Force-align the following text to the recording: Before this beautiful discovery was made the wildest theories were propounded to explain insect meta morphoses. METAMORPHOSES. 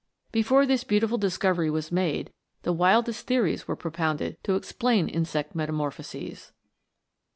Before 0.31 0.65
this 0.65 0.83
beautiful 0.83 1.19
discovery 1.19 1.69
was 1.69 1.91
made 1.91 2.33
the 2.63 2.73
wildest 2.73 3.27
theories 3.27 3.67
were 3.67 3.75
propounded 3.75 4.43
to 4.45 4.55
explain 4.55 5.07
insect 5.07 5.53
meta 5.53 5.71
morphoses. 5.71 6.49
METAMORPHOSES. 6.49 6.51